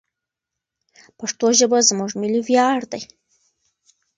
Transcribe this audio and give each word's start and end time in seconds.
پښتو 1.17 1.47
ژبه 1.59 1.77
زموږ 1.89 2.11
ملي 2.21 2.41
ویاړ 2.47 2.79
دی. 2.91 3.01